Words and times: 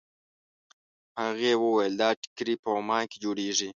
هغې 1.23 1.51
وویل 1.63 1.93
دا 2.01 2.09
ټیکري 2.21 2.55
په 2.63 2.69
عمان 2.79 3.03
کې 3.11 3.17
جوړېږي. 3.23 3.69